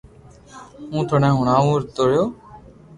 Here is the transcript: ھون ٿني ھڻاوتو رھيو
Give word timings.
ھون 0.91 1.01
ٿني 1.09 1.29
ھڻاوتو 1.39 2.03
رھيو 2.09 2.23